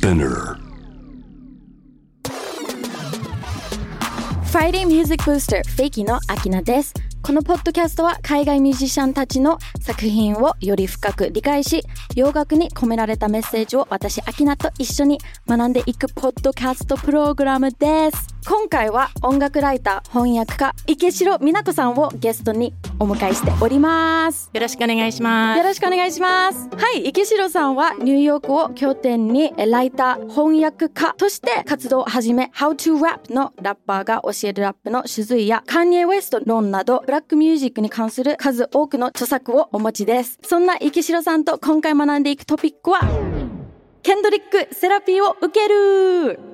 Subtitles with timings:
[0.00, 0.56] Spinner.
[4.50, 11.84] Friday Music Booster フェイキのアキナですこのポッドキャストは海外ミュージシャンたちの作品をより深く理解し
[12.16, 22.72] 洋楽に込められたメッセージを私アキナと一緒に学んでいくポッドキャストプログラムです今回は音楽ライター翻訳家池城美奈子さんをゲストに
[23.02, 24.50] お迎えしております。
[24.52, 25.58] よろしくお願いします。
[25.58, 26.68] よろしくお願いします。
[26.76, 40.38] はい池城さんはニューヨークを拠点にライター翻訳家として活動を始め How to Rap のラッパーが教えるラップの種類やカニエ・ウエスト論などブラックミュージックに関する数多くの著作をお持ちです。
[40.42, 43.00] そんな池城さんと今回学んでいくトピックは
[44.02, 46.49] ケンドリックセラピーを受ける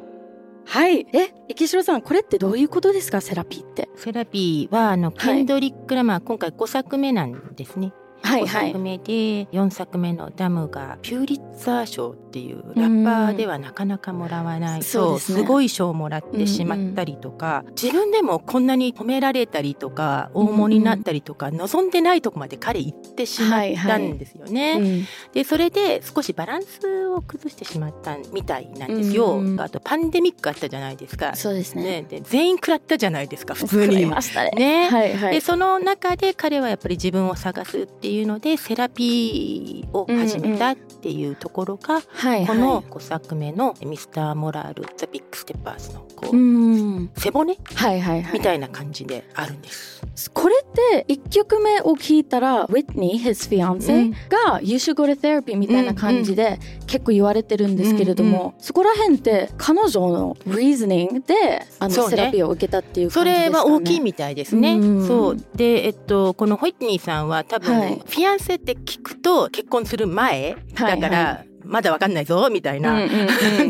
[0.66, 1.06] はい。
[1.12, 3.88] え、池城さん、これってどういうことですか、セラピーって。
[3.94, 7.92] セラピーはあのケンドリック・ラマー、今回5作目なんですね。
[8.26, 8.78] 5はいはい作。
[8.78, 24.72] 目で4作目のダムがピューリッツァー賞っていうラッパーではなかなかもらわないとそうですごい賞をもらってしまったりとか自分でもこんなに褒められたりとか大物になったりとか望んでないとこまで彼行ってしまったんですよね。
[24.80, 29.38] うんでそれで少しバランスを崩してしまったみたいなんですよ。
[29.38, 31.34] うんあとパンデミックあったじゃないですか。
[31.36, 32.02] そうですね。
[32.02, 34.06] ね、で全員食らったじゃないですか普通に。
[34.06, 34.50] ましたね。
[34.50, 35.34] ねはいはい。
[35.34, 42.00] でその中で彼はやっぱり自分を探すっていうのでセラピーを始めたっていうところが。
[42.00, 47.10] この5作目の「ミスター・モラール・ザ・ビッグ・ステッパーズ」のこう、うん。
[47.16, 47.58] 背骨？
[47.74, 48.32] はいはいはい。
[48.32, 50.30] みたいな感じであるんです。
[50.32, 63.64] これって一曲目を聞いたら、ウィットニー、his う fiance んが You should go to therapy みたいな感じで結構言われてるんですけれども、そこら辺って彼女の reasoning であの、そうねセラピーを受けたっていうそ感じですかね。
[63.64, 64.74] れは大きいみたいですね。
[64.74, 72.92] うんそうで、えっと、このホイットニーさんは多分、はいフィアンセって聞くと結婚する前だから、はいはまだわかんないぞみたいな、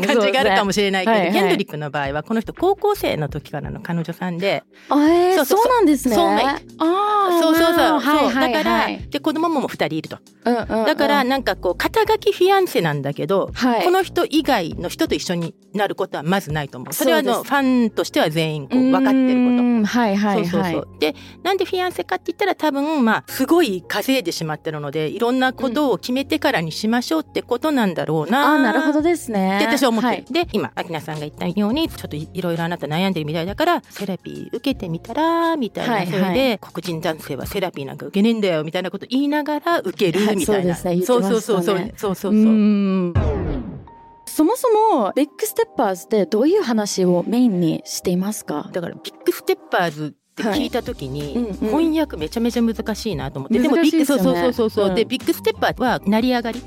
[0.05, 1.33] 感じがあるかもしれないけど、ねはいはい。
[1.33, 5.59] ケンドリックの場合はこの人高校生の時からの彼女さんで、あえー、そうそう。
[5.59, 6.15] そうなんですね。
[6.15, 8.53] ソウメイあーそうそうそう、はいそうはい。
[8.53, 10.17] だから、はいで子供もも2人いると。
[10.45, 10.85] うんうんうん。
[10.85, 13.83] だからなんかこう肩書きフィアンセなんだけど、はい。
[13.83, 16.93] この人以外の人と一緒になることはまずないと思う。
[16.93, 19.99] それはあのファンとしては全員こう分かってること。
[19.99, 20.45] はいはい。
[20.45, 20.87] そうそうそう。
[20.99, 29.57] でなんでフィアンセかって言ったら多分まあすごい稼いでしまってるのでいろんなことを決めてからにしましょうってことなんだろうな、あーなるほどですね。
[29.57, 30.25] って私は思ってる、はい。
[30.31, 36.11] で今アキナさんが言ったようにちょっといいろいろあなた悩んでるみたいだからセラピー受けてみたらみたいな、はいはい。
[36.11, 41.05] それで黒人男性はセラピーなんか受けねえんだよみたいなこと言いながら受けるはいみたいな、そうですね。
[41.05, 41.93] そう言ってそうそうそうそう。
[41.95, 43.13] そうそううん。
[44.25, 48.69] そもそもビッグステッパーズってどういう話をメインにしていますか？
[48.71, 51.53] だからビッグステッパーズって聞いた時に、はいうんうん。
[51.53, 54.95] 翻訳めちゃめちゃ難しいなと思って、でも難ビッグそうしいですよねそうそうそうそう、うん。
[54.95, 56.59] でビッグステッパーは成り上がり。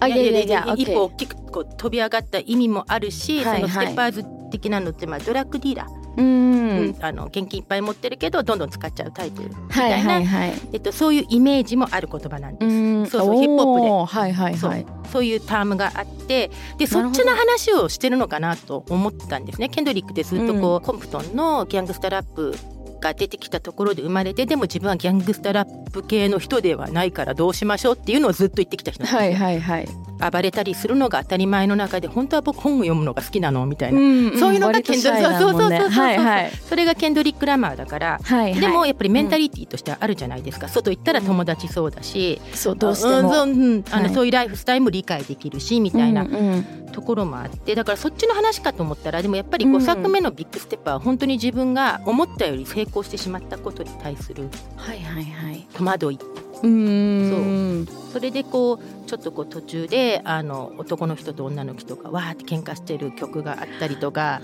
[0.76, 3.70] 一歩大きくこう飛び上がった意味もあるし、はいはい。
[3.70, 10.26] そのステッパーズ的なのってまあドラッグディーラー、うんあの現金いっぱい持ってるけどどんどん使っちゃうタイプみはいたいな、はい。
[10.26, 12.72] はいえっと、そういうイメージもある言葉なんです。
[12.72, 13.06] うん。
[13.06, 13.90] そうそうヒップホップで。
[13.90, 14.86] はいはいはい。
[15.10, 15.24] そう。
[15.24, 19.68] いうタームがあってでそっちの話をしてるのかなと思ったんですね。
[19.68, 22.54] ケンドリックってずっとこう、コンプトンのギャングスタラップ
[23.00, 29.04] が出てきたところで生まれてでも自分はギャングスタラップ系の人ではないからどうしましょうっていうのをずっと言ってきた人。
[29.04, 29.88] なんですよはいはいはい。
[30.30, 38.20] 暴れたりするのが当たり前の中で本当は僕本を読むのが好きなのみたいな、んそういうのがケンドリック、それがケンドリック・ラマーだから。
[38.22, 38.60] はいはい。
[38.60, 40.68] でもやっぱりメンタリティーとしてはあるじゃないですか。
[40.68, 43.44] 外行ったら友達そうだし、そうどうしても。
[43.44, 43.84] うんうん。
[43.90, 44.14] あのはい。
[44.14, 46.22] そういうライフスタイルも理解できるしみたいな。
[46.22, 49.76] うんうんところもあってだからそっちの話かと思ったらでもやっぱりうん。
[49.76, 55.66] 5作目のビッグステッパーは本当に自分が思ったより成功してしまったことに対するはいはいはい。
[55.74, 56.18] 戸惑い
[56.62, 64.40] うんそれでこうちょっとこう途中であの男の人と女の人がわーって喧嘩してる曲があったりとか。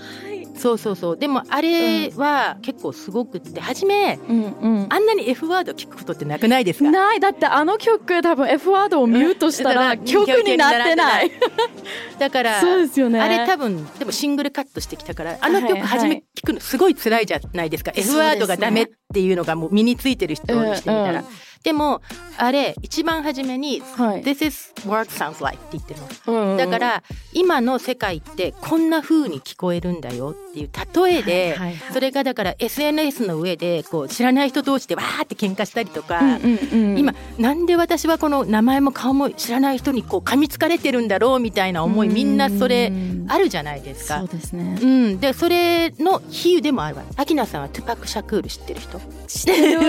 [0.55, 1.17] そうそうそう。
[1.17, 3.61] でもあれは結構すごくって。
[3.61, 4.87] 初めうんうん。
[4.89, 6.89] あんなに F ワード聞くことってなくないですか？
[6.89, 7.19] ない。
[7.19, 10.05] だってあの曲多分 F ワードをミュートしたらうん。
[10.05, 11.31] 曲になってない。
[12.17, 13.21] だからそうですよね。
[13.21, 15.87] あれ多分でもシングルカットしてきたからあの曲はいはい。
[15.89, 21.25] 初め聞くのすごい辛いじゃないですか、そうです F ねワードがダメっていうのがもう身についてる人にしてみたら、うんうん
[21.67, 22.01] でも
[22.37, 24.23] あれ一番初めにはい。
[24.23, 27.03] This is what sounds like って言ってるのうんうんだから
[27.33, 42.93] 今の世界ってこんな風に聞こえるんだよっていう例えで、はいはいはいそれがだから SNS の上でこう知らない人同士でわーって喧嘩したりとか、うんうんうん今なんで私はこの名前も顔も知らない人にこう噛みつかれてるんだろうみたいな思いみんなそれ
[43.27, 44.19] あるじゃないですか。
[44.19, 44.27] そう。
[44.27, 44.79] ですね。
[44.81, 47.03] うん、でそれの比喩でもあるわ。
[47.17, 48.99] アキナさんはトゥパック・シャクール知ってる人？
[49.27, 49.79] 知ってる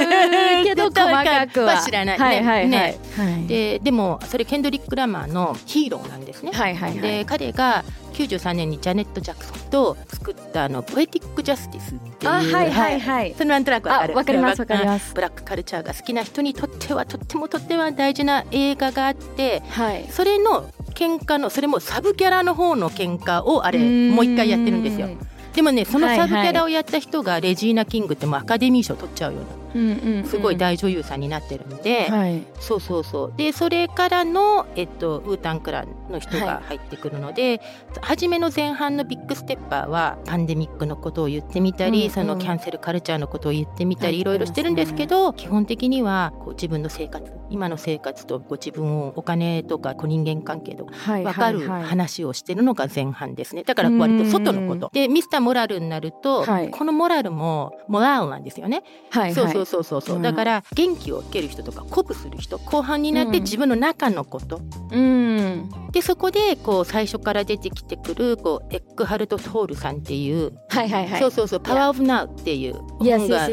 [0.65, 1.83] けど 細かくは。
[1.83, 2.19] 知らない。
[2.19, 3.47] はいはいはい、ねはい。
[3.47, 6.53] ででもそれケンドリック・ラマーのヒーローなんですね。
[6.53, 7.01] はいはいはい。
[7.01, 7.85] で彼が
[8.15, 13.35] 93年にジャネット・ジャクソンと作ったあの「ポエティック・ジャスティス」っていうあはいはいはい。
[13.35, 14.15] それなんとなくわかる。
[14.15, 15.15] あわかりますわかりすます。
[15.15, 20.07] ブラックカルチャーが好きな人にとってはとってもとっても大事な映画があってはい。
[20.11, 25.09] それの喧嘩のそれもサブキャラの方の喧嘩をあれもう一回やってるんですよ。
[25.55, 29.47] でもねそのサブキャラをやった人がレジーナ・キングってもうアカデミー賞取っちゃうような
[30.27, 32.43] すごい大女優さんになってるんで、はい。
[32.61, 33.33] そうそうそう。
[33.37, 37.61] でそれからの、えっと、ウータンクランの人が入ってくるので、
[38.01, 42.11] 初めの前半のビッグステッパーはパンデミックのことを言ってみたり、うんうん。
[42.11, 44.21] そのキャンセルカルチャーのことを言ってみたり、はい。
[44.21, 51.83] いろいろしてるんですけど基本的にはこう自分の生活今の生活とご自分をお金とかこう人間関係とかはい分かるはいはい。
[51.85, 53.65] 話をしてるのが前半ですね。
[53.65, 54.91] だから割と外のこと。
[54.93, 56.71] でミスターモラルになると、はい。
[56.71, 58.83] このモラルもモラルなんですよね。
[59.11, 60.23] はいそうそうそうそうそう、うん。
[60.23, 63.43] だから元気を受ける人とか鼓舞する人後半になってうん。
[63.45, 64.61] 自分の中のこと、
[64.91, 71.21] うんでそこでこう最初から出てきてくるこうエックハルト・トールさんっていう、はいはいはい。
[71.21, 73.47] そうそうそう「パワー・オブ・ナウ」っていう本が.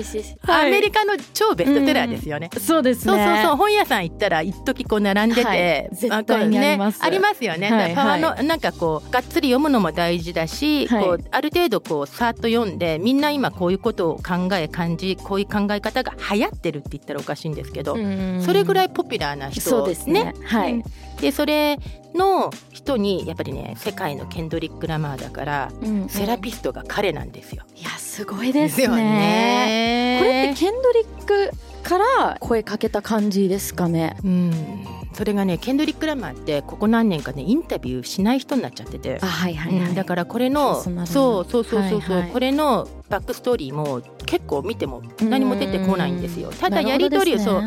[0.48, 2.52] アメリカの超ベストセラーですよね。
[2.60, 3.14] そうですね。
[3.14, 5.90] そうそうそう本屋さん行ったら一時こう並んでて、はい。
[5.92, 7.02] 絶対にあります。
[7.02, 7.72] ね、ありますよね。
[7.72, 11.04] はいパワーのなんかこうがっつり読むのも大事だし、はい。
[11.04, 18.44] こうある程度こうさーっと読んでみんな今こういうことを考え感じこういう考え方が流行ってるって言ったらおかしいんですけど、うん。
[18.46, 20.36] それぐらいポピュラーな人そうですね。
[20.44, 20.74] はい。
[20.74, 20.84] うん
[21.20, 21.80] でそれ
[22.14, 27.64] の人にやっぱりね世界のケンドリック・ラマーだから、うんセラピストが彼なんですよ。
[27.76, 29.04] いやすごいですよね。
[29.04, 31.52] ねこれってケンドリック
[31.84, 34.18] から声かけた感じですかね？
[34.24, 34.86] うん。
[35.14, 39.20] それがねケンドリック・ラマーってここ何年かねインタビューしない人になっちゃってて。
[39.22, 39.26] あ。
[39.26, 39.96] はいはいはい、うん。
[39.96, 42.32] だからこれのそうそうそうそうそう、はいはい。
[42.32, 46.52] これのバックストーリーも結構見ても何も出てこないんですよ。
[46.52, 47.64] ただやり取りをそう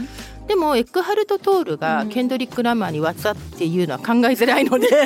[0.49, 4.89] でもエックハルト・トールがケンドリック・ラマーに「What's up?」っていうのは考えづらいので。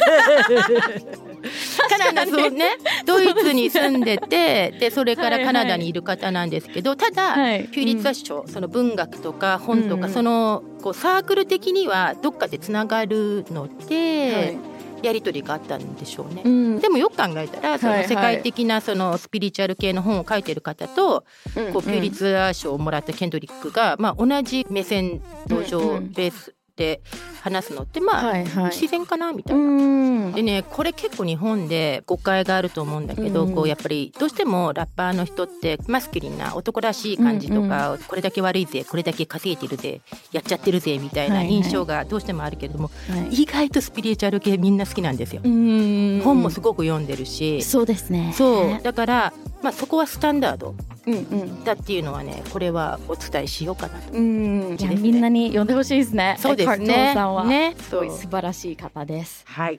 [1.89, 7.65] カナダそうねドイツに住んでてでそれからカナダにいる方なんですけどただ、はい。
[7.65, 10.13] ピューリッツァー賞、その文学とか本とか、うん。
[10.13, 14.72] そのこうサークル的にはどっかでつながるので、はい
[15.03, 16.43] やり取りがあったんでしょうね。
[16.45, 16.79] うん。
[16.81, 26.13] でもよく考えたらその世界的なそのスピリチュアル系の本を書いてる方とこうピューリッツァー賞をもらったケンドリックがまあ同じ目線同情うんうん。
[26.13, 27.03] ベースで
[27.43, 28.65] 話すのってまあはいはい。
[28.71, 29.63] 自然かなみたいな。
[29.63, 30.33] うん。
[30.33, 33.55] でねこれ結構日本で誤解があると思うんだけど、うん。
[33.55, 40.01] こうやっぱりどうしてもラッパーの人ってマスキリンな男らしい感じとか、これだけ悪いぜこれだけ稼いでるぜ
[40.33, 41.55] やっちゃってるぜみたいなはいはい。
[41.55, 43.43] 印象がどうしてもあるけれども、はい。
[43.43, 45.43] 意外とスピリチュアル系みんな好きなんですよ。
[45.45, 46.21] うん。
[46.25, 48.33] 本もすごく読んでるし、そうですね。
[48.35, 48.83] そう。
[48.83, 49.33] だから、
[49.63, 50.75] まあ、そこはスタンダード
[51.07, 54.13] うんうんだっていうのはねこれはお伝えしようかなと。
[54.13, 57.13] うんねみんなに呼んでほしいですねそうですカートね。
[57.15, 59.79] さんはねすごい素晴らしい方ですはい。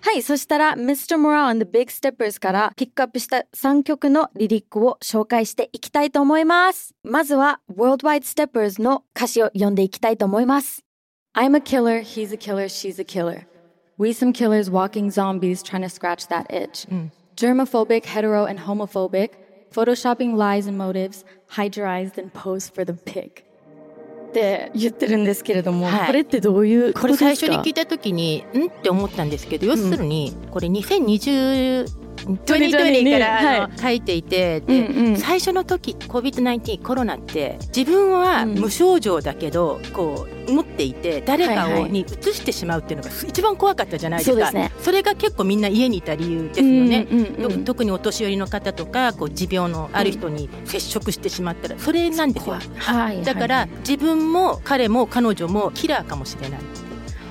[0.00, 1.16] はい、そしたら Mr.
[1.16, 6.94] Morale and the Big Steppers からピックアップした3曲のリリックを紹介していきたいと思います。
[7.02, 10.84] まずは Worldwide Steppers の歌詞を読んでいきたいと思います。
[11.34, 13.46] I'm a killer, he's a killer, she's a killer.
[13.98, 16.86] We some killers walking zombies trying to scratch that itch.
[17.36, 19.30] Germophobic, hetero, and homophobic.
[19.72, 23.44] Photoshopping lies and motives, hydrized and posed for the pig.
[24.28, 27.24] って言ってるんですけれども、はい、これってどういうこ,とですか？
[27.24, 28.66] これ最初に聞いた時にん？
[28.66, 35.16] って思ったんですけど要するにこれ2020 2020からあの、は書いていてで、うんうん。
[35.16, 38.54] 最初の時 COVID-19 コロナって自分はうん。
[38.54, 42.04] 無症状だけど、こう持っていて誰かを、に移
[42.34, 44.52] してしまうっていうのが一番怖かったじゃないですか。
[44.80, 47.06] それが結構みんな家にいた理由ですよね。
[47.10, 52.56] うんうんうんと特にお年寄りの方とかこう持病のある人に接触してしまったらそれなんですよ。
[52.76, 56.60] はいだから、はい自分も彼も彼女もキラーかもしれない。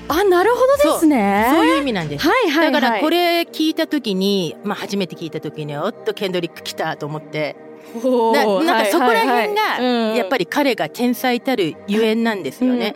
[0.08, 1.48] あなるほどですね。
[1.50, 1.66] そう。
[1.66, 2.26] いう意味なんです。
[2.26, 2.72] はいはいはい。
[2.72, 7.56] だからこれ聞いた時に、まあ、初めて聞いた時におっとケンドリック来たと思って
[7.94, 9.80] ななんかそこら辺が
[10.14, 12.94] やっぱりり彼が天才たるゆえんなんですよね。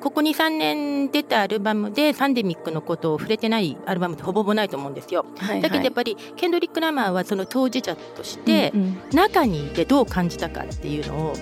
[0.00, 5.24] ここ23年出たアルバムでパンデミックのことを触れてないアルバムってほぼほぼないと思うんですよ。
[5.38, 5.62] はいはい。
[5.62, 8.72] だけどやっぱりケンドリック・ラマーはその当事者として
[9.12, 11.34] 中にいてどう感じたかっていうのを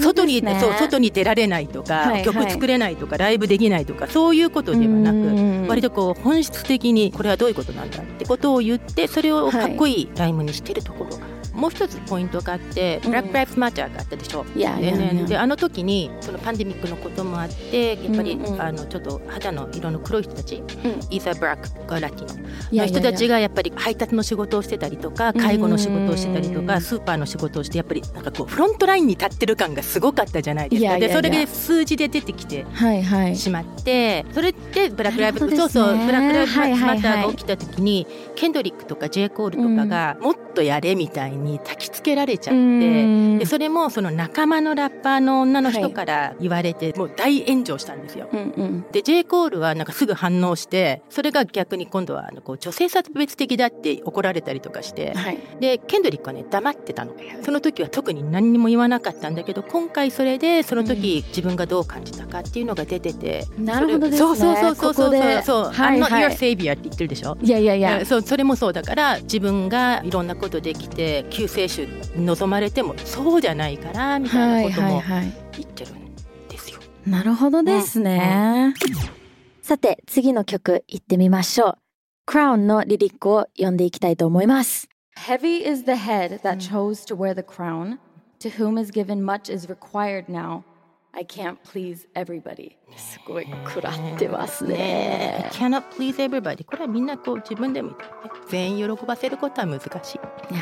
[0.00, 2.24] 外に、そう外に出られないとか、はいはい。
[2.24, 11.16] 曲作れないとかライブできないとかそういうことではなく割とこう本質的にこれはどういうことなんだってことを言ってそれをかっこいいライムにしてるところ。
[11.16, 13.12] がもう一つポイントがあって、うん。
[13.12, 14.46] Black Lives Matter があったでしょ？
[14.54, 18.62] いやいであの時にそのパンデミックのこともあってやっぱり、うんうん。
[18.62, 20.64] あのちょっと肌の色の黒い人たち、うん。
[20.64, 30.98] イーサー・ブラックかラティノの人たちがやっぱり配達の仕事をしてたりとか介護の仕事をしてたりとうんかスーパーの仕事をしてやっぱりなんかこうフロントラインに立ってる感がすごかったじゃないですか。
[30.98, 33.36] でそれで数字で出てきてはいはい。
[33.36, 35.56] しまってそれってブラックライブ、ね。
[35.56, 39.28] そうそうブラックライブマターが起きた時に、ケンドリックとか J.
[39.28, 42.58] コールとかがもっとやれみたいに焚きつけられちゃって。
[42.58, 43.38] うん。
[43.38, 48.28] でそれもその仲間のラッパーの女の人から言われて、もう大炎上したんですよ。
[48.32, 48.86] うんうん。
[48.92, 55.38] で J コールはなんかすぐ反応してそれが逆に今度はあのこう女性差別的だって怒られたりとかしてはい。
[55.60, 57.12] でケンドリックはね黙ってたの。
[57.42, 64.18] その時は特に何にも言わなかったんだけど今回それでその時自分がどう感じたかっていうのが出てて、なるほどですね。
[64.18, 66.24] そうそうそうそうそうそう、はい I'm は not い。
[66.24, 67.36] Your savior って言ってるでしょ？
[67.40, 68.04] いやいやいや。
[68.04, 76.14] そうそれもそうだから自分がいろんなことできて救世主望まれてもそうじゃないからみたはいいなこともはいはい言ってるん
[76.48, 76.78] ですよ。
[77.06, 78.74] なるほどですね、
[79.62, 81.78] さて次の曲いってみましょう
[82.30, 87.98] Crown のリリックを読んでいきたいと思います Heavy is the head that chose to wear the crown
[88.40, 90.62] to whom is given much is required now
[91.14, 95.48] I can't please everybody すごい食らってますね。
[95.52, 96.64] cannot please everybody.
[96.64, 97.92] これはみんなこう自分でも
[98.48, 100.20] 全員喜ばせることは難しい。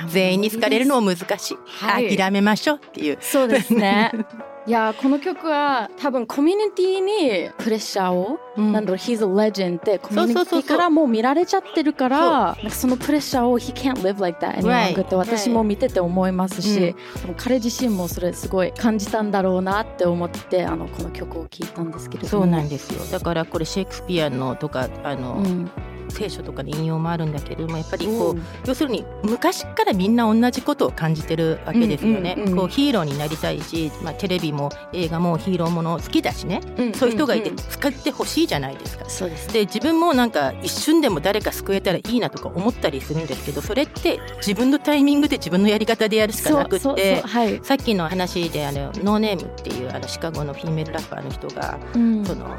[0.09, 2.17] 全員に好かれるのも難しい、はい。
[2.17, 3.19] 諦めましょうっていう。
[3.21, 4.13] そうですね。
[4.67, 8.73] いやこの曲は多分コミュニティにプレッシャーを、うん。
[8.73, 16.97] なんだろう He's a legend ってコミュニティからもう見られちゃってるからそのプレッシャーを He can't live like that any longer って私も見てて思いますし、
[17.37, 22.91] 彼自身もそれすごい感じたんだろうなって思ってあのこの曲を聴いたんですけれどもそうなんです。
[22.93, 25.71] よだからこれシェイクスピアのとかあの、うん。
[26.09, 28.43] 聖書とかの引用もあるんだけれどもやっぱりこう、うん。
[28.65, 39.09] 要するに昔からみんな同じことを感じてるわけですよね、うんうんうんこうヒーローになりたいし、まあ、テレビも映画もヒーローもの好きだしね、うんそういう人がいてうんうん使ってほしいじゃないですか。
[39.11, 52.55] そうですで自分もなんか一瞬でも誰か救えたらいいなとか思ったりするんですけどそれって自分のタイミングで自分のやり方でやるしかなくってはい、さっきの話であのノーネームっていうあのシカゴのフィメールラッパーの人が、うんその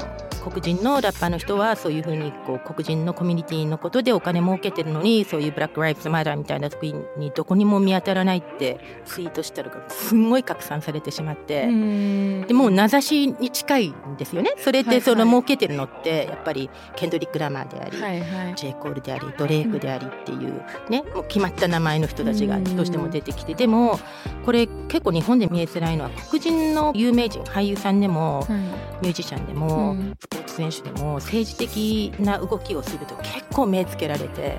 [0.50, 11.64] 黒人のラッパーの人はそういうふうにこう黒人のコミュニティのことでお金儲けてるのにそういうブラック・ライブズ・マターみたいな時にどこにも見当たらないってツイートしたのがすんごい拡散されてしまって。
[11.64, 12.44] うん。
[12.46, 14.52] でもう名指しに近いんですよね。
[14.58, 14.86] それはい。
[14.86, 18.54] はいでその儲けてるのってやっぱりケンドリック・ラマーであり、はいはい。
[18.54, 23.98] ジェイ・コールでありドレイクでありっていうねもう決まった名前の人たちがどうしても出てきてでも
[24.44, 28.98] これ結構日本で見えづらいのは黒人の有名人俳優さんでもはい。
[29.00, 34.58] ミュージシャンでも、うんポーツ選手でも政治的な動きをすると結構目つけられて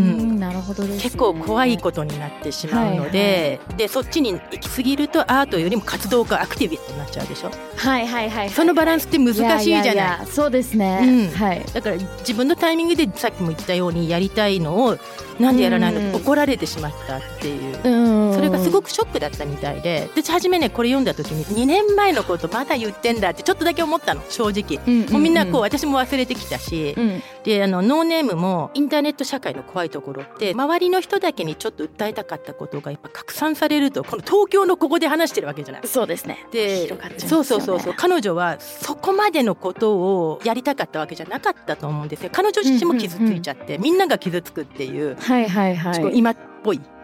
[0.00, 7.50] なるほどです、ね、結構怖いことになってしまうので,、でそっちに行き過ぎるとアートよりも活動家アクティビストになっちゃうでしょ？
[7.76, 9.86] はいはいはいそのバランスって難しいじゃない？
[9.86, 11.36] やややそうですね、うん。
[11.36, 11.64] はい。
[11.72, 14.96] だから自分のタイミングでさっきも言ったようにやりたいのを
[15.38, 16.00] なんでやらないの？
[16.00, 16.08] うん。
[16.08, 17.80] って怒られてしまったっていう。
[17.82, 18.34] うん。
[18.34, 24.82] それがすごくショックだったみたいで私初めねこれ読んだ時に2年前のことまだ言ってんだってちょっとだけ思ったの正直。
[24.86, 25.12] うんうんうん。
[25.12, 35.86] もうみんなこう私も忘れてきたし、うんであのノーネームもインターネット社会の怖いところって周りの人だけにちょっと訴えたかったことがやっぱ拡散されるとこの東京のここで話してるわけじゃない。
[35.86, 36.46] そうですね。
[36.52, 37.94] でそうそうそうそう。
[37.96, 42.30] 彼女はそこまでのことをやりたかったわけじゃなかったと思うんですよ。
[42.32, 46.18] 彼女自身も傷ついちゃって、みんなが傷つくっていう、はいはいはい。
[46.18, 46.76] 今っぽい。
[46.76, 46.99] うん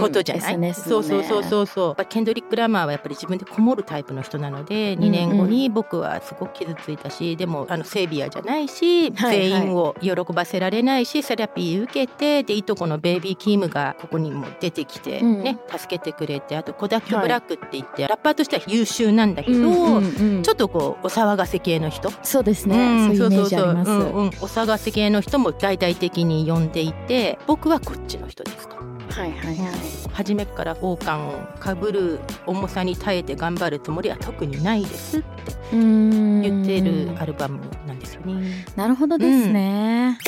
[0.00, 1.66] ことじゃない、SNS そうそうそううそう。
[1.66, 15.42] そうやっぱケンドリック・ラマーはやっぱり自分でこもるタイプの人なので2年後に僕はすごく傷ついたしでもあのセービアじゃないし、はいはい全員を喜ばせられないしセラピー受けてでいとこのベイビー・キームがここにも出てきて、うん。
[15.42, 20.42] ね助けてくれてあとコダック・はいブラックって言って、ラッパーとしては優秀なんだけど、んうんうん。
[20.42, 22.10] ちょっとこうお騒がせ系の人。
[22.22, 23.90] そうですね、うんそういうイメージあります。
[23.90, 24.20] そうそうそう。
[24.20, 24.28] うんうん。
[24.28, 28.77] お騒がせ系の人も大々的に呼んでいて僕はこっちの人ですと。
[29.10, 29.76] はいはいはい
[30.12, 35.26] 初めから王冠をかぶる重さに耐えて頑張るつもりは特にないですって
[35.72, 38.64] うん言ってるアルバムなんですよね。
[38.76, 40.18] なるほどですね、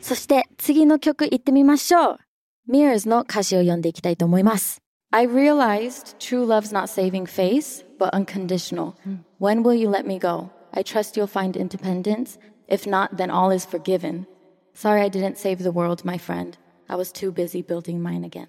[0.00, 2.18] そして次の曲いってみましょう
[2.70, 8.94] Mirrors の歌詞を読んでいきたいと思います I realized true love's not saving face but unconditional
[9.40, 10.50] When will you let me go?
[10.72, 12.38] I trust you'll find independence
[12.68, 14.26] If not then all is forgiven
[14.74, 16.56] Sorry I didn't save the world my friend
[16.88, 18.46] I was too busy building mine again.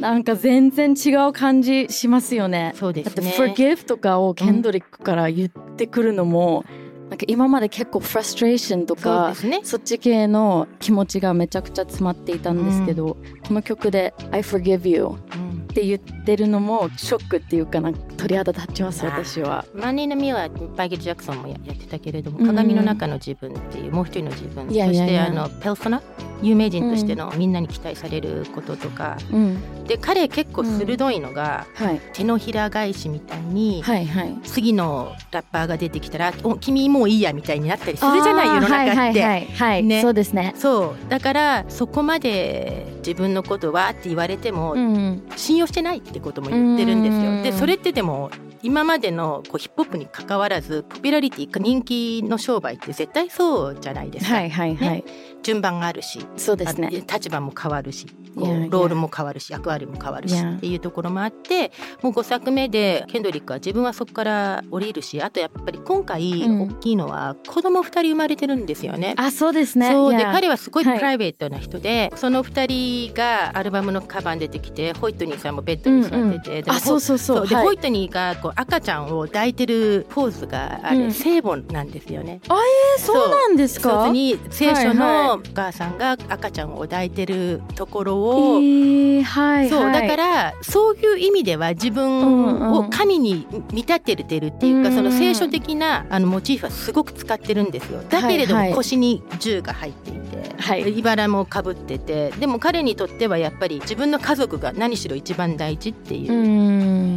[0.00, 2.72] なんか全然違う感じしますよね。
[2.76, 3.14] そうですね。
[3.14, 6.64] だって forgive とかをケンドリックから言ってくるのも、
[7.08, 9.60] なんか今まで結構フラストレーションとそうかですね。
[9.62, 19.66] そっち系の気持ちがめちゃくちゃ詰まっていたんですけど、この曲で「I forgive you」うんって言ってるのもショックっていうかなんか鳥肌立ちます私は。
[19.74, 24.66] マニー・のミはバイケル・ジャクソンもややってたけれども、うん鏡の中の自分っていうもう一人の自分。
[24.68, 26.02] そしてあのペルソナ
[26.40, 34.38] 有名人としてのみんなに期待されることとか、うん、で彼結構鋭いのが、はい手のひら返しみたいに、はいはい。
[34.44, 38.78] 次のラッパーが出てきたら「お君もういいや」みたいになったりするじゃない世の中って。
[38.78, 40.54] はいはいはい、はいねそうですね。
[40.56, 47.42] そうだからそこまで自分のことはって言われても、うん、信用してないってことも言ってるんですうんよ。
[47.42, 48.30] でそれってでも
[48.62, 54.34] 今までのこうヒップホップに関わらずポピュラリティ人気の商売って絶対そうじゃないですか。
[54.34, 55.04] はいはいはい、
[55.46, 56.88] 順番があるしそうですね。
[57.08, 61.70] あ立場も変わるしこうやロールも変わるし役割も変わるしっていうところもあって
[62.02, 69.14] もう5作目でケンドリックは自分はそこから降りるしあとやっぱり今回うん大きいのは子供2人生まれてるんですよね。
[69.16, 69.90] あそうですね。
[69.92, 77.36] そうで彼はすごいプはいライベートな人で、その2人がアルバムのカバーに出てきてホイットニーさんもベッドに座ってて、でもあそうそうそう。
[77.38, 82.40] そうで、はいホイットニーがこう赤ちゃんを抱いてるポーズがあれ、うん聖母なんですよね。
[82.44, 84.08] えそうなんですか？
[84.08, 90.02] に聖書はいのお母さんが赤ちゃんを抱いてるところを、えー、はいそうはい。
[90.02, 98.02] だからそういう意味では自分を神に見立ててるっていうか、うんその聖書的なあのモチーフはすごく使ってるんですよ。
[98.08, 100.84] だけれどはいはいも腰に銃が入っていて、はい。
[100.84, 106.36] で茨もかぶっててでも彼にとってはやっぱり自分の家族が何しろ一番大事っていうう、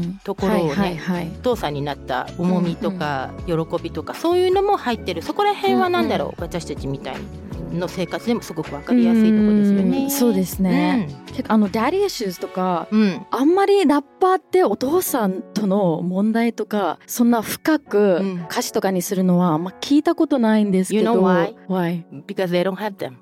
[0.01, 0.19] ん。
[0.23, 5.21] ところをねはいはい父さんになった重みとか喜びとかそういうのも入ってる。
[5.21, 7.15] そこら辺は何だろう、私たちみたい
[7.71, 10.05] の生活でもすごく分かりやすいところですようね。
[10.05, 11.07] んそうですね。
[11.27, 13.25] 結構あの daddy issues とかうん、うん。
[13.31, 18.45] あんまりラッパーってお父さんとの問題とかそんな深うくん。
[18.49, 21.13] 歌詞とかにするのはあんま聞いたことないんですけ You ど。
[21.13, 21.55] know why?
[21.67, 22.03] Why?
[22.25, 23.17] Because they don't have them.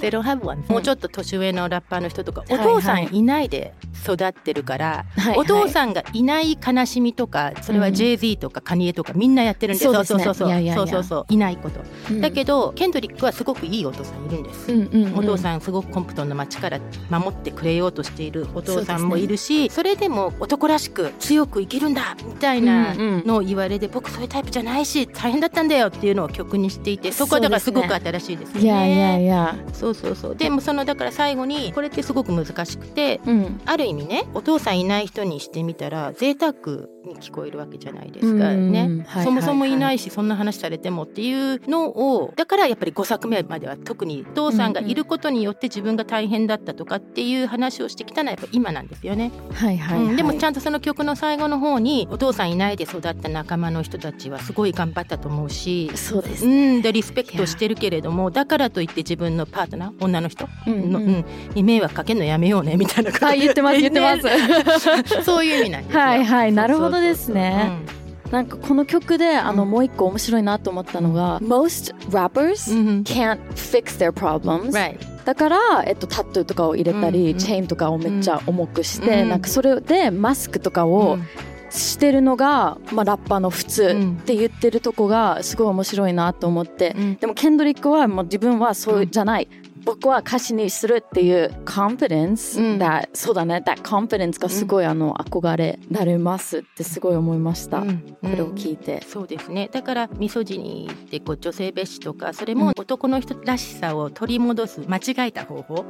[0.00, 0.64] They don't have one.
[0.68, 7.94] もうちょっと年上のラッパーの人とか、はいお父さんいないで育ってるから、はいお父さんがいない悲しみとかそれはうん。
[7.94, 10.24] JZ とかカニエとかみんなやってるんですそうですね。
[10.24, 10.76] そうそうそういやいやいや。
[10.76, 11.26] そうそうそう。
[11.28, 11.80] いないこと、
[12.10, 12.20] うん。
[12.20, 15.18] だけどケンドリックはすごくいいお父さんいるんです、うんうんうん。
[15.18, 16.80] お父さんすごくコンプトンの街から
[17.10, 28.62] 守ってくれようとしているお父さんもいるしそ,、れでも男らしく強く生きるんだみたいなうんうんのを言われて、僕そういうタイプじゃないし大変だったんだよっていうのを曲にしていてそこはだからすごく新しいですよね。
[28.62, 29.56] いやいやいや。
[29.72, 33.60] そうそうそうでもそのだから最後にこれってすごく難しくてうん。
[33.66, 36.54] ある意味ねお父さんいない人にしてみたら贅沢
[37.04, 38.52] に聞こえるわけじゃないですか。
[38.52, 38.72] うん。
[38.72, 50.06] ね、そもそもいないしそんな話されてもっていうのをだからやっぱり5作目までは特にお父さんがいることによって自分が大変だったとかっていう話をしてきたのはやっぱ今なんですよね、はいはい、はい。
[50.06, 50.16] うん。
[50.16, 55.90] でもちゃんとその曲の最後の方にお父さんいないで育った仲間の人たちはすごい頑張ったと思うし。
[55.94, 56.78] そうですうね。
[56.78, 60.48] ん、でリスペクトしてるけれどもだからといって自分のパートナー女の人？
[60.66, 64.22] うんに迷惑かけるのやめようねみたいなことあ言ってます言ってます。
[65.08, 66.00] す そういう意味なんですよ。
[66.00, 66.52] はいはい。
[66.52, 68.00] なるほどそうそうそうですね
[68.30, 69.70] なんかこの曲であのうん。
[69.70, 74.72] もう一個面白いなと思ったのが、Most rappers can't fix their problems、
[75.24, 79.28] だから、えっと、タトゥーとかを入れたり、チェーンとかをめっちゃ重くして、うん。
[79.28, 81.18] なんかそれでマスクとかを
[81.70, 87.16] してるのが、まあ、ラッパーの普通って言ってるとこがすごい面白いなと思って、うん。
[87.16, 89.48] でもケンドリックはもう自分はそううんじゃない、
[89.84, 93.08] 僕は歌詞にするっていう confidence、うん。
[93.12, 93.62] そうだね。
[93.66, 97.98] that confidence がすごい、あの憧れられますってすごい思いました、うん。
[98.20, 99.68] これを聞いて、そうですね。
[99.72, 105.84] だからミソジニーってこう女性蔑視とかそれも男の人らしさを取り戻す間違えた方法、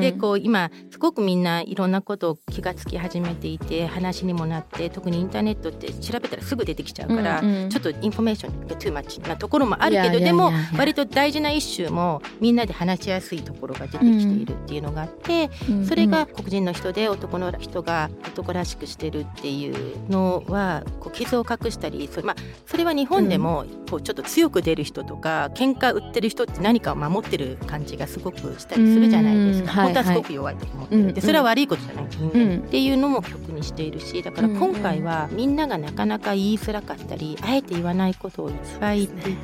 [0.00, 7.70] でこう今すごくみんないろんなことを気がつき始めていて話にもなって特にインターネットって調べたらすぐ出てきちゃうから、うんうん。
[7.70, 15.78] ちょっとインフォメーションが too much なところもあるけどでも割と大事なイシューもみんなで話しやすいところが出てきているっていうのがあって、うん。
[15.80, 29.78] うんそれが黒人の人で男の人が男らしくしてるっていうのはこう傷を隠したりそれ,、まあ、それは日本でもこうちょっと強く出る人とか喧嘩売ってる人って何かを守ってる感じがすごくしたりするじゃないですか、うん。
[29.78, 31.14] はい本当はすごく弱いと思ってる、うん。
[31.14, 32.58] でそれは悪いことじゃない、うん。
[32.58, 39.36] っていうのも曲にしているしだから今回はみんながなかなか言いづらかったりあえて言わないことをいっぱい言ってい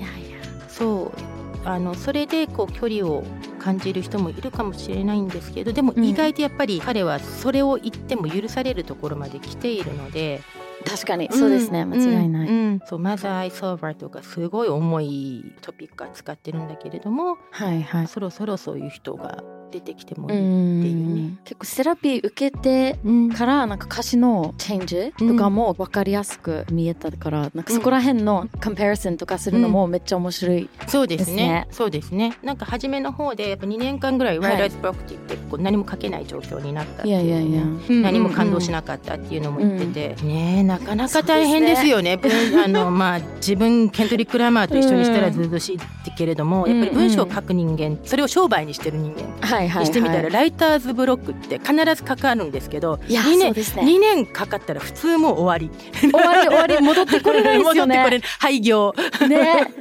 [0.00, 0.32] て。
[0.68, 3.24] そうあのそれでこう距離を
[3.58, 10.40] 感じる人もいるかもしれないんですけどでもうん意外とやっぱり彼はそれを言っても許されるところまで来ているので、
[10.84, 12.80] 確かにそうですね、ん間違いない、うんうん。
[12.86, 18.06] そうマザー・アイ・ソーバーとかすごい重いトピック扱ってるんだけれどもはいはい。
[18.08, 20.40] そろそろそういう人が出てきてもいいっ
[20.82, 21.38] ていうね。
[21.44, 22.98] 結構セラピー受けて
[23.36, 30.68] からなんか歌詞のチェンジとかも分かりやすく見えたから、なんかそこら辺のコンパリソンとかするのもめっちゃ面白い。
[30.86, 31.22] そうですね。
[31.22, 31.68] ですね。
[31.70, 32.36] そうですね。
[32.42, 37.62] なんか初めの方でやっぱ2年間ぐらいワイライズプロパティってこう何も書けない状況になったっていういやいやいや。
[38.02, 42.16] 何も感動しなかったっていうのも言ってて、ねえなかなか大変ですよね。
[42.16, 42.32] 文
[42.64, 49.46] あのまあ自分ケントリック・ラマーと一緒にしたらずうずうしいけれども、やっぱり文章を書く人間それを商売にしてる人間。
[49.46, 55.70] はいしてみたら、はい、ライターズブロックって必ずかかるんですけどいや2年ね2年かかったら普通もう終わり
[56.00, 57.96] 終わり終わり戻ってこれないですよね。
[58.02, 58.94] 戻ってこれ廃業
[59.28, 59.72] ね。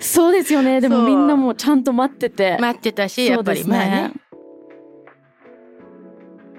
[0.00, 0.80] そうですよね。
[0.80, 2.56] でもみんなもちゃんと待ってて。
[2.58, 4.12] 待ってたしやっぱりまあね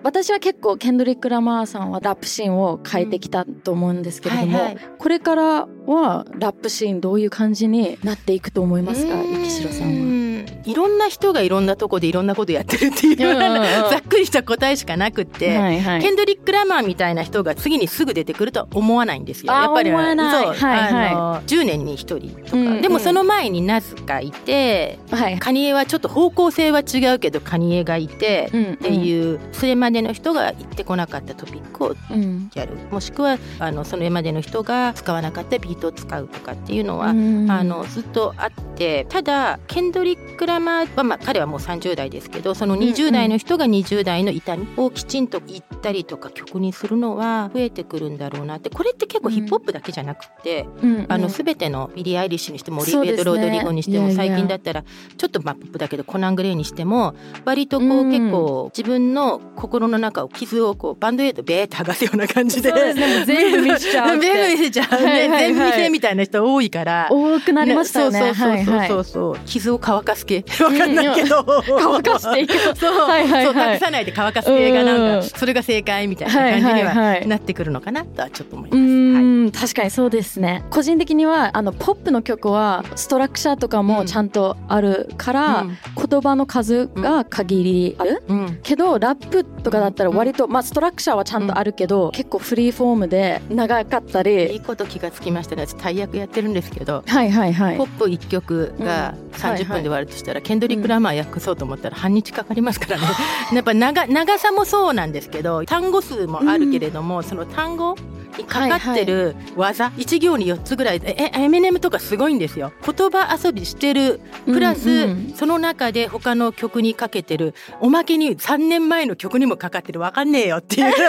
[0.04, 9.14] 私は結構ケンドリック・ラマーさんはラップシーンを変えてきたと思うんですけれども、はいはいこれからはラップシーンどういう感じになっていくと思いますか？
[9.14, 9.90] うー城さん
[10.26, 10.31] は。
[10.66, 13.90] いろんな人がいろんなとこでいろんなことやってるっていうようなうんうんうん。
[13.90, 16.02] ざっくりした答えしかなくって、はいはい。
[16.02, 19.54] ケンドリック・ラマーみたいな人が次にすぐ出てくるとは思わないんですよ。
[19.54, 21.10] やっぱりそう、はいはい。
[21.10, 22.82] あの10年に1人とか、うんうん。
[22.82, 25.40] でもその前にナズがいてはい。
[25.40, 32.50] カニエはちょっと方向性は違うけどカニエがいて、うんっていうそれまでの人が行ってこなかったトピックをうん。
[32.54, 37.50] やるもしくはあのそれまでの人が使わなかったビートを使うとかっていうのは、うん。
[37.50, 48.70] あのずっとあってただケンドリック・ラマーは、まあ、彼はもう30代ですけどその20代の人が20代の痛みをきちんと言ったりとか曲にするのは増えてくるんだろうなって。
[48.70, 53.24] これって結構ヒップホップだけじゃなくて、うんあの全てのビリー・アイリッシュにしてもオリそうですね。
[53.24, 54.34] ビア・ロードリゴにしてもいやいや。
[54.34, 54.84] 最近だったら
[55.18, 57.16] ちょっとまあポップだけどコナン・グレイにしても
[57.46, 58.12] 割とこううん。
[58.12, 62.72] 結構自分の心の中を傷をこうバンドエイドべーって剥がすような感じで。
[62.72, 63.26] ですね。
[63.26, 65.54] 全部見せちゃう全部見せちゃう、はいはいはい。
[65.54, 67.08] 全部見せみたいな人多いから。
[67.10, 68.20] 多くなりましたよね。
[68.20, 69.36] そうそうはいはいそうそう。
[69.36, 71.44] そう、傷を乾かす系わかんないけど、
[71.80, 72.54] 乾かしていく。
[72.78, 73.46] そう、はいはいはい。
[73.46, 75.22] そう隠さないで乾かす系がなんうん。
[75.22, 78.80] かそれが正解みたいな感じにはなってくるのかなとはちょっと思います。
[78.80, 80.64] うはいーん、確かにそうですね。
[80.70, 85.78] 個人的にはあのポップの曲はストラクチャーとかもちゃんとあるから、うん。
[86.10, 88.60] 言葉の数が限りある、うん。
[88.64, 95.66] けどラップとかだったら割と、まあストラクチャーはちゃんとあるけど、結構フリーフォームで長かったいりいこと気がつきましたね。
[95.66, 97.04] 私大役やってるんですけど。
[97.06, 97.78] はいはいはい。
[97.78, 103.08] ポップ1曲が30分で終わるとしたら、ケンドリック・ラマー訳そうと思ったら半日かかりますからね。
[103.54, 107.96] やっぱ長長さもそうなんですけど単語数もあるけれども、その単語
[108.38, 112.72] にかかってる技、一行に4つぐらいえエミネムとかすごいんですよ。
[112.86, 115.12] 言葉遊びしてるプラス、うん。
[115.12, 120.00] うんその中で他の曲にかけてるおまけに3年前の曲にもかかってる。
[120.00, 120.86] わかんねえよっていう。
[120.92, 121.06] わあす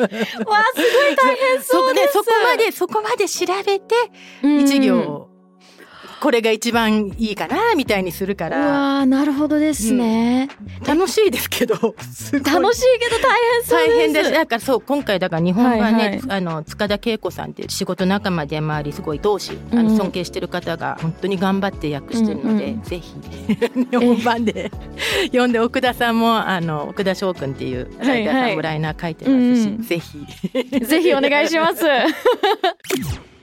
[0.00, 2.12] ごい大変そうです。
[2.12, 3.94] そこまでそこまで調べて
[4.42, 4.60] うん。
[4.60, 5.28] 一行、
[6.20, 10.48] これが一番いいかなみたいにするかうらわーなるほどですね、
[10.86, 11.94] 楽しいですけど楽
[12.74, 13.90] しいけど大変そうです。
[13.90, 14.32] 大変です。
[14.32, 16.20] だからそう今回だから日本はね、はいはい。
[16.28, 19.88] あの塚田恵子さんっていう仕事仲間でもありすごい同志、あうん。
[19.88, 23.14] の尊敬してる方が本当に頑張って訳してるので、うんうんぜひ
[23.74, 24.70] 日本版で
[25.26, 29.82] 読んで奥田さんもあの奥田翔くんっていうライターさんもライナー書いてますし、うんうん。
[29.82, 30.84] ぜひ。
[30.84, 31.84] ぜひお願いします。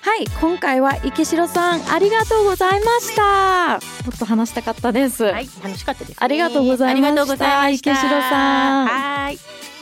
[0.00, 3.80] はい、今回は池城さんありがとうございました。
[4.04, 5.24] もっと話したかったです。
[5.24, 9.38] はい楽しかったです、ね、ありがとうございました池城さんはい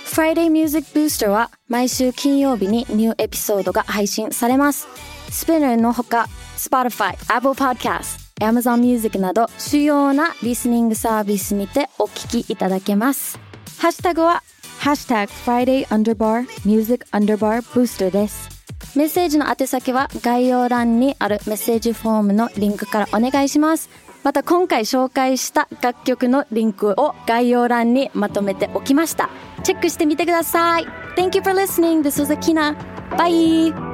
[0.07, 4.89] Friday Music Booster は毎週金曜日にニューエピソードが配信されます。
[5.31, 6.27] スピナーのほか
[6.57, 13.39] Spotify、Apple Podcast、Amazon Music など主要なリスニングサービスにてお聞きいただけます。
[13.79, 14.43] ハッシュタグは
[14.79, 18.56] ハッシュタグ Friday Underbar Music Underbar Booster です。
[18.95, 23.91] メッセージの宛先は概要欄にあるメッセージフォームのリンクからお願いします。
[24.23, 29.31] また今回紹介した楽曲のリンクを概要欄にまとめておきました。
[29.63, 30.87] チェックしてみてください。
[31.17, 32.03] Thank you for listening.
[32.03, 32.77] This was Akina.
[33.17, 33.86] Bye!